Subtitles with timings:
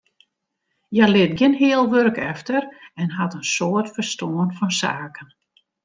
[0.93, 2.61] Hja lit gjin heal wurk efter
[3.01, 5.29] en hat in soad ferstân fan saken.